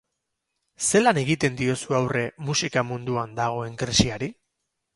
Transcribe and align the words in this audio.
Zelan 0.85 1.19
egiten 1.23 1.59
diozu 1.59 1.97
aurre 1.99 2.23
musika 2.47 2.85
munduan 2.93 3.39
dagoen 3.41 3.77
krisiari? 3.83 4.35